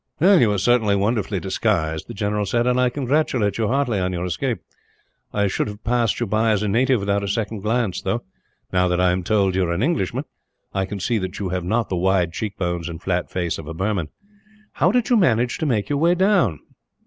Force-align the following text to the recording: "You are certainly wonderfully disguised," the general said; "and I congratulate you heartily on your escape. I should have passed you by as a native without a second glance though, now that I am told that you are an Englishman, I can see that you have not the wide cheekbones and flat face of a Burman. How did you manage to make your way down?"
"You 0.19 0.51
are 0.51 0.57
certainly 0.57 0.95
wonderfully 0.95 1.39
disguised," 1.39 2.07
the 2.07 2.15
general 2.15 2.47
said; 2.47 2.65
"and 2.65 2.79
I 2.81 2.89
congratulate 2.89 3.59
you 3.59 3.67
heartily 3.67 3.99
on 3.99 4.13
your 4.13 4.25
escape. 4.25 4.57
I 5.31 5.45
should 5.45 5.67
have 5.67 5.83
passed 5.83 6.19
you 6.19 6.25
by 6.25 6.49
as 6.49 6.63
a 6.63 6.67
native 6.67 7.01
without 7.01 7.21
a 7.23 7.27
second 7.27 7.59
glance 7.59 8.01
though, 8.01 8.23
now 8.73 8.87
that 8.87 8.99
I 8.99 9.11
am 9.11 9.21
told 9.21 9.53
that 9.53 9.59
you 9.59 9.65
are 9.65 9.71
an 9.73 9.83
Englishman, 9.83 10.23
I 10.73 10.85
can 10.87 10.99
see 10.99 11.19
that 11.19 11.37
you 11.37 11.49
have 11.49 11.63
not 11.63 11.89
the 11.89 11.97
wide 11.97 12.33
cheekbones 12.33 12.89
and 12.89 12.99
flat 12.99 13.29
face 13.29 13.59
of 13.59 13.67
a 13.67 13.75
Burman. 13.75 14.09
How 14.71 14.91
did 14.91 15.11
you 15.11 15.17
manage 15.17 15.59
to 15.59 15.67
make 15.67 15.87
your 15.87 15.99
way 15.99 16.15
down?" 16.15 16.57